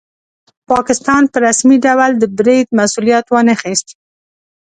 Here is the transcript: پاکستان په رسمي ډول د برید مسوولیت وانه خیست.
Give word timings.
پاکستان 0.71 1.23
په 1.31 1.37
رسمي 1.47 1.77
ډول 1.85 2.11
د 2.17 2.23
برید 2.37 2.67
مسوولیت 2.79 3.25
وانه 3.29 3.53
خیست. 3.61 3.87